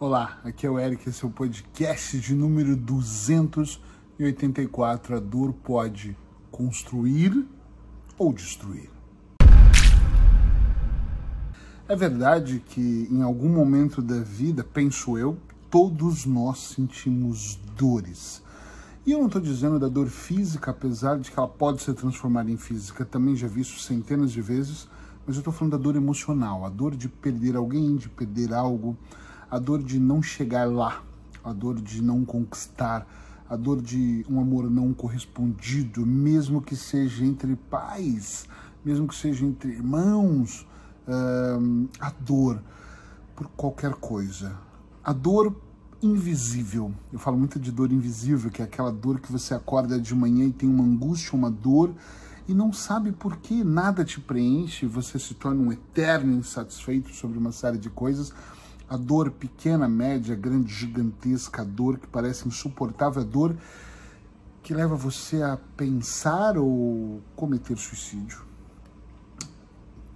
[0.00, 5.16] Olá, aqui é o Eric, esse é o podcast de número 284.
[5.16, 6.16] A dor pode
[6.52, 7.44] construir
[8.16, 8.88] ou destruir.
[11.88, 15.36] É verdade que em algum momento da vida, penso eu,
[15.68, 18.40] todos nós sentimos dores.
[19.04, 22.48] E eu não estou dizendo da dor física, apesar de que ela pode ser transformada
[22.48, 24.88] em física, também já vi isso centenas de vezes,
[25.26, 28.96] mas eu estou falando da dor emocional, a dor de perder alguém, de perder algo
[29.50, 31.02] a dor de não chegar lá,
[31.42, 33.06] a dor de não conquistar,
[33.48, 38.46] a dor de um amor não correspondido, mesmo que seja entre pais,
[38.84, 40.66] mesmo que seja entre irmãos,
[41.98, 42.62] a dor
[43.34, 44.54] por qualquer coisa.
[45.02, 45.56] A dor
[46.02, 46.92] invisível.
[47.12, 50.44] Eu falo muito de dor invisível, que é aquela dor que você acorda de manhã
[50.44, 51.94] e tem uma angústia, uma dor
[52.48, 57.38] e não sabe por que nada te preenche, você se torna um eterno insatisfeito sobre
[57.38, 58.32] uma série de coisas
[58.88, 63.56] a dor pequena, média, grande, gigantesca, a dor que parece insuportável, a dor
[64.62, 68.42] que leva você a pensar ou cometer suicídio.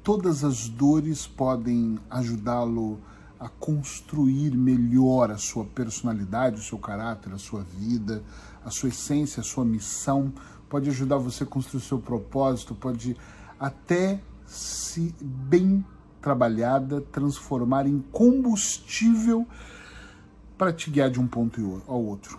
[0.02, 2.98] Todas as dores podem ajudá-lo
[3.38, 8.22] a construir melhor a sua personalidade, o seu caráter, a sua vida,
[8.64, 10.32] a sua essência, a sua missão,
[10.68, 13.16] pode ajudar você a construir o seu propósito, pode
[13.58, 15.84] até se bem
[16.22, 19.46] trabalhada transformar em combustível
[20.56, 22.38] para te guiar de um ponto ao outro.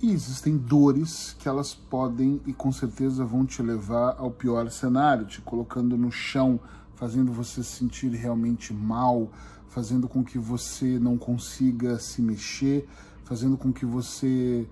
[0.00, 5.26] E existem dores que elas podem e com certeza vão te levar ao pior cenário,
[5.26, 6.60] te colocando no chão,
[6.94, 9.28] fazendo você se sentir realmente mal,
[9.68, 12.86] fazendo com que você não consiga se mexer,
[13.24, 14.66] fazendo com que você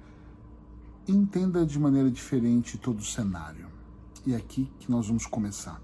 [1.08, 3.66] entenda de maneira diferente todo o cenário.
[4.26, 5.80] E é aqui que nós vamos começar.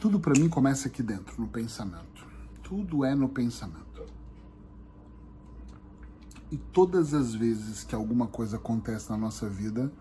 [0.00, 2.26] Tudo para mim começa aqui dentro, no pensamento.
[2.62, 4.02] Tudo é no pensamento.
[6.50, 9.92] E todas as vezes que alguma coisa acontece na nossa vida,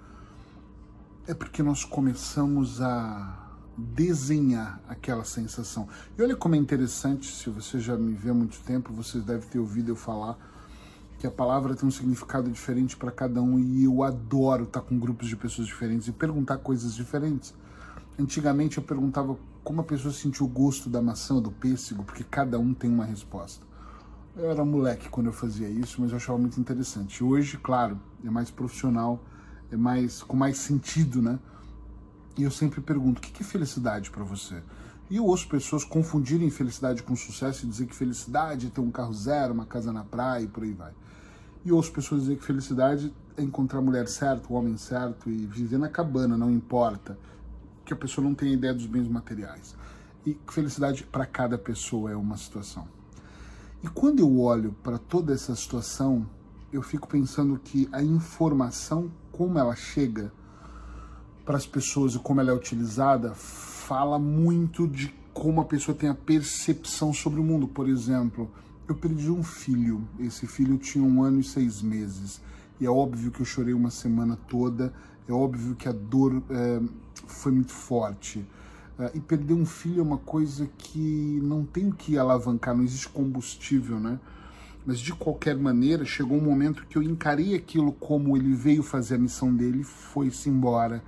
[1.28, 5.90] é porque nós começamos a desenhar aquela sensação.
[6.18, 9.48] E olha como é interessante, se você já me vê há muito tempo, você deve
[9.48, 10.38] ter ouvido eu falar
[11.20, 14.98] que a palavra tem um significado diferente para cada um e eu adoro estar com
[14.98, 17.54] grupos de pessoas diferentes e perguntar coisas diferentes.
[18.18, 22.24] Antigamente eu perguntava como a pessoa sentiu o gosto da maçã ou do pêssego, porque
[22.24, 23.66] cada um tem uma resposta.
[24.36, 27.24] Eu era moleque quando eu fazia isso, mas eu achava muito interessante.
[27.24, 29.24] Hoje, claro, é mais profissional,
[29.72, 31.40] é mais com mais sentido, né?
[32.38, 34.64] E eu sempre pergunto: o que é felicidade para você?
[35.10, 38.92] E eu ouço pessoas confundirem felicidade com sucesso e dizer que felicidade é ter um
[38.92, 40.94] carro zero, uma casa na praia e por aí vai.
[41.66, 45.48] E ouço pessoas dizer que felicidade é encontrar a mulher certa, o homem certo e
[45.48, 47.18] viver na cabana, não importa
[47.90, 49.76] que a pessoa não tem ideia dos bens materiais.
[50.24, 52.88] E felicidade para cada pessoa é uma situação.
[53.84, 56.30] E quando eu olho para toda essa situação,
[56.72, 60.32] eu fico pensando que a informação, como ela chega
[61.44, 66.10] para as pessoas e como ela é utilizada, fala muito de como a pessoa tem
[66.10, 67.68] a percepção sobre o mundo.
[67.68, 68.52] Por exemplo,
[68.88, 70.08] eu perdi um filho.
[70.20, 72.40] Esse filho tinha um ano e seis meses.
[72.80, 74.94] E é óbvio que eu chorei uma semana toda.
[75.30, 76.82] É óbvio que a dor é,
[77.28, 78.40] foi muito forte.
[78.98, 82.84] Uh, e perder um filho é uma coisa que não tem o que alavancar, não
[82.84, 84.20] existe combustível, né?
[84.84, 89.16] Mas de qualquer maneira, chegou um momento que eu encarei aquilo como ele veio fazer
[89.16, 91.04] a missão dele, foi-se embora.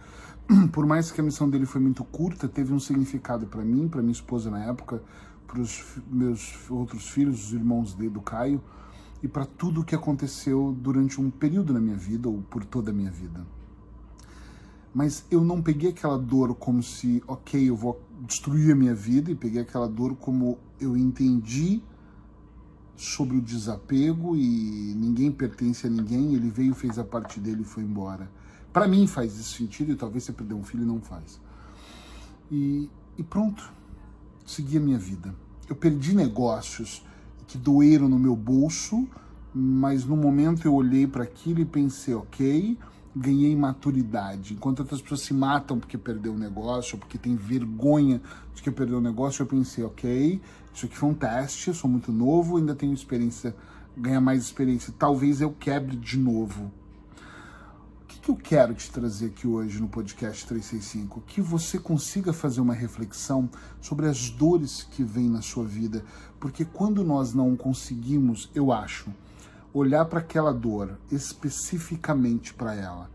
[0.72, 4.04] Por mais que a missão dele foi muito curta, teve um significado para mim, para
[4.04, 5.02] minha esposa na época,
[5.48, 8.62] para os meus outros filhos, os irmãos dele, do Caio,
[9.24, 12.92] e para tudo o que aconteceu durante um período na minha vida ou por toda
[12.92, 13.44] a minha vida
[14.94, 19.32] mas eu não peguei aquela dor como se, ok, eu vou destruir a minha vida,
[19.32, 21.82] e peguei aquela dor como eu entendi
[23.02, 27.66] sobre o desapego e ninguém pertence a ninguém, ele veio, fez a parte dele e
[27.66, 28.30] foi embora.
[28.72, 31.40] Para mim faz esse sentido e talvez você perder um filho não faz.
[32.52, 33.72] E, e pronto,
[34.46, 35.34] segui a minha vida.
[35.68, 37.04] Eu perdi negócios
[37.48, 39.08] que doeram no meu bolso,
[39.54, 42.78] mas no momento eu olhei para aquilo e pensei, ok,
[43.16, 44.54] ganhei maturidade.
[44.54, 48.22] Enquanto outras pessoas se matam porque perdeu o negócio, porque tem vergonha
[48.54, 50.42] de que perdeu o negócio, eu pensei, ok,
[50.74, 53.56] isso aqui foi um teste, eu sou muito novo, ainda tenho experiência,
[53.96, 56.72] ganhar mais experiência, talvez eu quebre de novo.
[58.04, 61.22] O que, que eu quero te trazer aqui hoje no podcast 365?
[61.22, 63.50] Que você consiga fazer uma reflexão
[63.82, 66.04] sobre as dores que vêm na sua vida,
[66.40, 69.10] porque quando nós não conseguimos, eu acho,
[69.74, 73.10] olhar para aquela dor especificamente para ela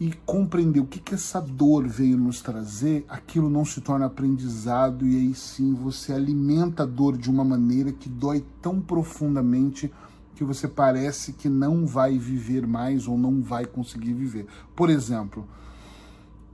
[0.00, 5.06] e compreender o que, que essa dor veio nos trazer, aquilo não se torna aprendizado
[5.06, 9.92] e aí sim você alimenta a dor de uma maneira que dói tão profundamente
[10.34, 14.46] que você parece que não vai viver mais ou não vai conseguir viver.
[14.74, 15.46] Por exemplo,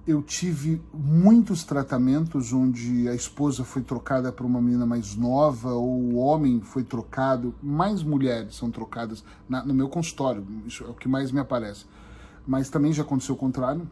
[0.06, 6.00] eu tive muitos tratamentos onde a esposa foi trocada por uma menina mais nova ou
[6.00, 10.94] o homem foi trocado, mais mulheres são trocadas na, no meu consultório, isso é o
[10.94, 11.87] que mais me aparece
[12.47, 13.87] mas também já aconteceu o contrário.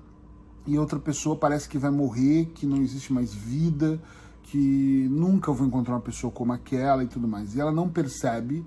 [0.66, 4.00] E outra pessoa parece que vai morrer, que não existe mais vida,
[4.44, 7.54] que nunca vou encontrar uma pessoa como aquela e tudo mais.
[7.54, 8.64] E ela não percebe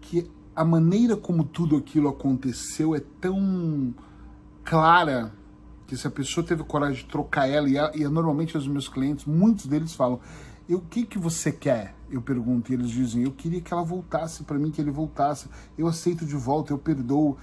[0.00, 3.94] que a maneira como tudo aquilo aconteceu é tão
[4.64, 5.32] clara
[5.88, 9.24] que se a pessoa teve coragem de trocar ela, e, e normalmente os meus clientes,
[9.24, 10.20] muitos deles falam,
[10.68, 11.94] o que que você quer?
[12.10, 15.48] Eu pergunto, e eles dizem, eu queria que ela voltasse para mim, que ele voltasse,
[15.78, 17.38] eu aceito de volta, eu perdoo.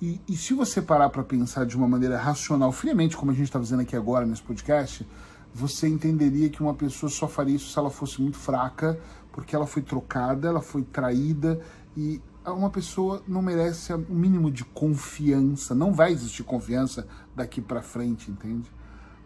[0.00, 3.44] E, e se você parar para pensar de uma maneira racional, friamente, como a gente
[3.44, 5.06] está fazendo aqui agora nesse podcast,
[5.54, 8.98] você entenderia que uma pessoa só faria isso se ela fosse muito fraca,
[9.30, 11.60] porque ela foi trocada, ela foi traída
[11.94, 15.74] e uma pessoa não merece o mínimo de confiança.
[15.74, 17.06] Não vai existir confiança
[17.36, 18.70] daqui para frente, entende?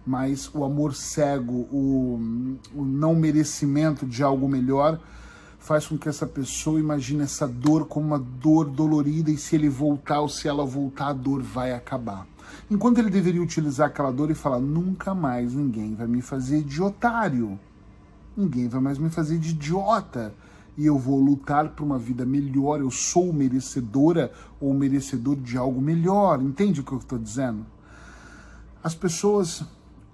[0.07, 2.21] Mas o amor cego, o,
[2.75, 5.01] o não merecimento de algo melhor
[5.59, 9.69] faz com que essa pessoa imagine essa dor como uma dor dolorida e se ele
[9.69, 12.25] voltar ou se ela voltar, a dor vai acabar.
[12.71, 16.81] Enquanto ele deveria utilizar aquela dor e falar: nunca mais ninguém vai me fazer de
[16.81, 17.59] otário,
[18.37, 20.33] ninguém vai mais me fazer de idiota.
[20.77, 24.31] E eu vou lutar por uma vida melhor, eu sou merecedora
[24.61, 26.43] ou merecedor de algo melhor.
[26.43, 27.65] Entende o que eu estou dizendo?
[28.83, 29.65] As pessoas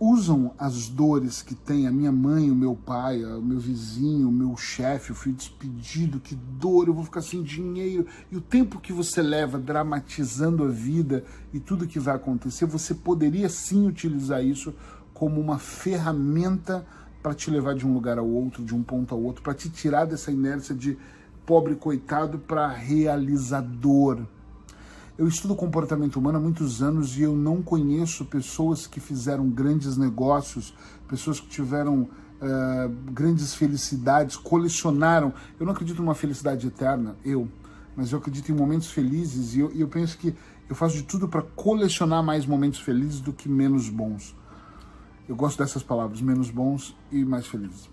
[0.04, 4.32] usam as dores que tem a minha mãe, o meu pai, o meu vizinho, o
[4.32, 8.04] meu chefe, o filho despedido, que dor, eu vou ficar sem dinheiro.
[8.28, 11.24] E o tempo que você leva dramatizando a vida
[11.54, 14.74] e tudo que vai acontecer, você poderia sim utilizar isso
[15.14, 16.84] como uma ferramenta
[17.22, 19.70] para te levar de um lugar ao outro, de um ponto ao outro, para te
[19.70, 20.98] tirar dessa inércia de
[21.46, 24.26] pobre coitado para realizador.
[25.16, 29.96] Eu estudo comportamento humano há muitos anos e eu não conheço pessoas que fizeram grandes
[29.96, 30.74] negócios,
[31.06, 35.32] pessoas que tiveram uh, grandes felicidades, colecionaram.
[35.60, 37.46] Eu não acredito numa felicidade eterna, eu,
[37.94, 40.34] mas eu acredito em momentos felizes e eu, e eu penso que
[40.68, 44.34] eu faço de tudo para colecionar mais momentos felizes do que menos bons.
[45.32, 47.88] Eu gosto dessas palavras, menos bons e mais felizes.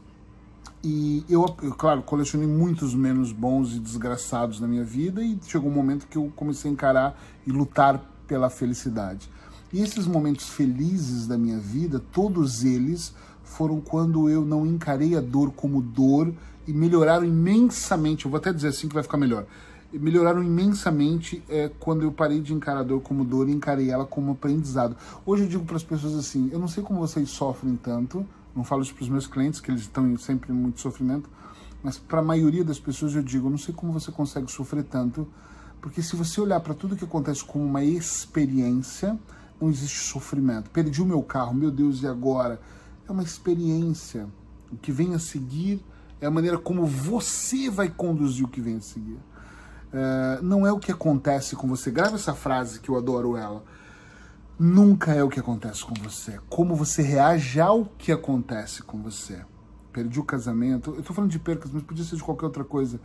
[0.83, 5.71] E eu, eu, claro, colecionei muitos menos bons e desgraçados na minha vida e chegou
[5.71, 9.29] um momento que eu comecei a encarar e lutar pela felicidade.
[9.71, 15.21] E esses momentos felizes da minha vida, todos eles foram quando eu não encarei a
[15.21, 16.33] dor como dor
[16.67, 18.25] e melhoraram imensamente.
[18.25, 19.45] Eu vou até dizer assim que vai ficar melhor.
[19.91, 24.05] Melhoraram imensamente é, quando eu parei de encarar a dor como dor e encarei ela
[24.05, 24.95] como aprendizado.
[25.25, 28.25] Hoje eu digo para as pessoas assim: eu não sei como vocês sofrem tanto,
[28.55, 31.29] não falo isso para os meus clientes, que eles estão sempre em muito sofrimento,
[31.81, 35.27] mas para a maioria das pessoas eu digo, não sei como você consegue sofrer tanto,
[35.81, 39.17] porque se você olhar para tudo que acontece como uma experiência,
[39.59, 40.69] não existe sofrimento.
[40.69, 42.61] Perdi o meu carro, meu Deus, e agora?
[43.07, 44.27] É uma experiência.
[44.71, 45.83] O que vem a seguir
[46.21, 49.17] é a maneira como você vai conduzir o que vem a seguir.
[49.91, 51.89] É, não é o que acontece com você.
[51.91, 53.63] Grava essa frase que eu adoro ela
[54.59, 56.31] nunca é o que acontece com você.
[56.31, 59.39] É como você reage ao que acontece com você.
[59.93, 60.93] Perdi o casamento.
[60.95, 62.99] Eu tô falando de percas, mas podia ser de qualquer outra coisa.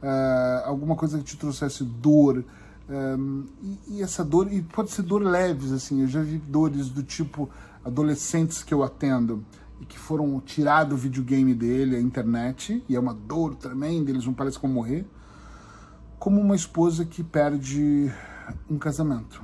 [0.00, 2.44] Uh, alguma coisa que te trouxesse dor.
[2.88, 6.00] Um, e, e, essa dor, e pode ser dor leves, assim.
[6.00, 7.50] Eu já vi dores do tipo
[7.84, 9.44] adolescentes que eu atendo
[9.80, 14.26] e que foram tirar o videogame dele, a internet, e é uma dor tremenda, eles
[14.26, 15.06] não parecem como morrer.
[16.20, 18.12] Como uma esposa que perde
[18.70, 19.42] um casamento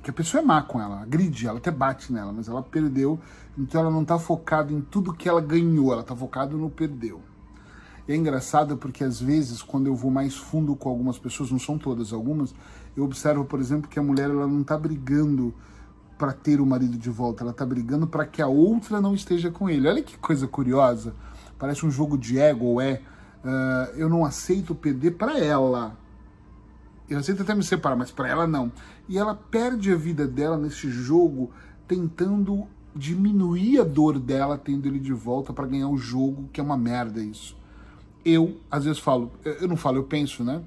[0.00, 3.18] que a pessoa é má com ela, agride ela, até bate nela, mas ela perdeu,
[3.58, 7.20] então ela não está focada em tudo que ela ganhou, ela está focada no perdeu.
[8.06, 11.58] E é engraçado porque às vezes, quando eu vou mais fundo com algumas pessoas, não
[11.58, 12.54] são todas, algumas,
[12.96, 15.52] eu observo, por exemplo, que a mulher ela não está brigando
[16.16, 19.50] para ter o marido de volta, ela está brigando para que a outra não esteja
[19.50, 19.88] com ele.
[19.88, 21.12] Olha que coisa curiosa,
[21.58, 23.02] parece um jogo de ego, ou é,
[23.44, 25.96] uh, eu não aceito perder para ela,
[27.08, 28.72] eu aceito até me separar, mas para ela não.
[29.08, 31.50] E ela perde a vida dela nesse jogo
[31.86, 36.64] tentando diminuir a dor dela tendo ele de volta para ganhar o jogo, que é
[36.64, 37.56] uma merda isso.
[38.24, 40.62] Eu, às vezes falo, eu não falo, eu penso, né?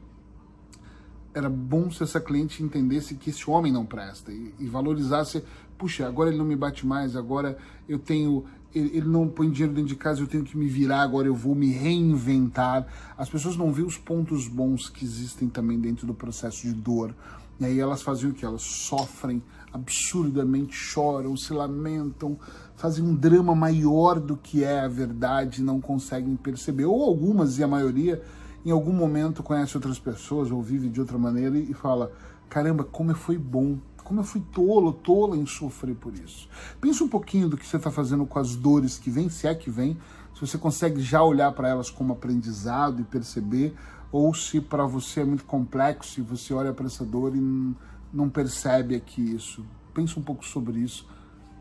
[1.34, 5.44] Era bom se essa cliente entendesse que esse homem não presta e, e valorizasse,
[5.78, 9.74] puxa, agora ele não me bate mais, agora eu tenho ele, ele não põe dinheiro
[9.74, 12.86] dentro de casa, eu tenho que me virar, agora eu vou me reinventar.
[13.18, 17.16] As pessoas não veem os pontos bons que existem também dentro do processo de dor.
[17.60, 18.46] E aí elas fazem o que?
[18.46, 19.42] Elas sofrem
[19.76, 22.38] absurdamente choram, se lamentam,
[22.76, 26.86] fazem um drama maior do que é a verdade, não conseguem perceber.
[26.86, 28.22] Ou algumas, e a maioria,
[28.66, 32.12] em algum momento conhece outras pessoas ou vive de outra maneira e fala:
[32.50, 36.48] caramba, como foi bom, como eu fui tolo, tola em sofrer por isso.
[36.80, 39.56] Pensa um pouquinho do que você está fazendo com as dores que vêm, se é
[39.56, 39.98] que vem,
[40.34, 43.76] se você consegue já olhar para elas como aprendizado e perceber,
[44.12, 47.76] ou se para você é muito complexo e você olha para essa dor e
[48.14, 49.66] não percebe aqui isso.
[49.94, 51.08] Pensa um pouco sobre isso.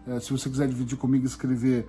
[0.06, 1.88] É, se você quiser dividir comigo, escrever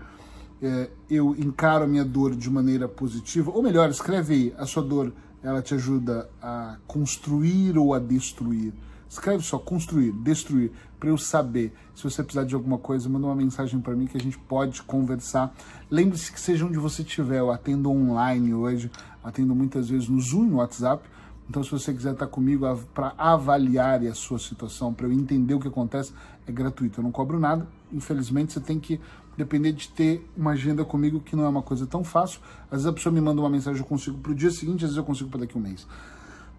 [0.61, 4.81] é, eu encaro a minha dor de maneira positiva, ou melhor, escreve aí, a sua
[4.81, 5.11] dor,
[5.43, 8.73] ela te ajuda a construir ou a destruir.
[9.15, 11.73] Escreve só construir, destruir, para eu saber.
[11.95, 14.83] Se você precisar de alguma coisa, manda uma mensagem para mim que a gente pode
[14.83, 15.55] conversar.
[15.89, 18.91] Lembre-se que seja onde você estiver, eu atendo online hoje,
[19.23, 21.07] atendo muitas vezes no Zoom, no WhatsApp.
[21.49, 25.61] Então, se você quiser estar comigo para avaliar a sua situação, para eu entender o
[25.61, 26.11] que acontece,
[26.45, 26.99] é gratuito.
[26.99, 27.65] Eu não cobro nada.
[27.93, 28.99] Infelizmente, você tem que
[29.37, 32.41] depender de ter uma agenda comigo, que não é uma coisa tão fácil.
[32.65, 34.89] Às vezes a pessoa me manda uma mensagem, eu consigo para o dia seguinte, às
[34.89, 35.87] vezes eu consigo para daqui a um mês.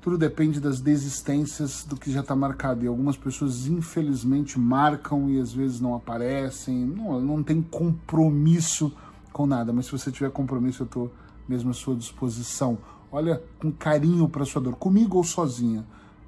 [0.06, 2.84] Tudo depende das desistências do que já está marcado.
[2.84, 6.86] E algumas pessoas, infelizmente, marcam e às vezes não aparecem.
[6.86, 8.94] Não, não tem compromisso
[9.32, 9.72] com nada.
[9.72, 11.12] Mas se você tiver compromisso, eu estou
[11.48, 12.78] mesmo à sua disposição.
[13.10, 15.84] Olha com carinho para sua dor, comigo ou sozinha.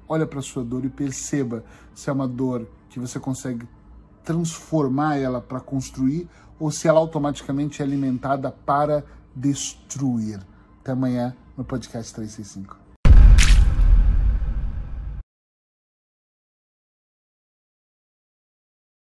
[0.09, 1.63] Olha para sua dor e perceba
[1.95, 3.65] se é uma dor que você consegue
[4.25, 6.27] transformar ela para construir
[6.59, 10.45] ou se ela automaticamente é alimentada para destruir.
[10.81, 12.88] Até amanhã no podcast 365.